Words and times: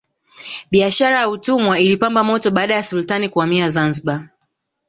biashara 0.71 1.19
ya 1.19 1.29
utumwa 1.29 1.79
ilipamba 1.79 2.23
moto 2.23 2.51
baada 2.51 2.73
ya 2.75 2.83
sultani 2.83 3.29
kuhamia 3.29 3.69
zanzibar 3.69 4.27